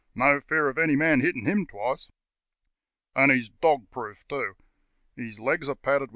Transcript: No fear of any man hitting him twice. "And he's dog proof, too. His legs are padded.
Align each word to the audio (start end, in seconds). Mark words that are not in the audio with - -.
No 0.15 0.41
fear 0.41 0.67
of 0.67 0.79
any 0.79 0.95
man 0.95 1.21
hitting 1.21 1.45
him 1.45 1.67
twice. 1.67 2.09
"And 3.15 3.31
he's 3.31 3.49
dog 3.49 3.91
proof, 3.91 4.27
too. 4.27 4.55
His 5.15 5.39
legs 5.39 5.69
are 5.69 5.75
padded. 5.75 6.09